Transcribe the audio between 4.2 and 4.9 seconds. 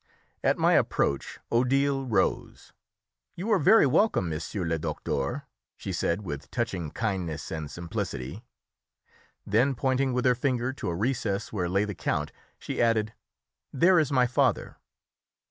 monsieur le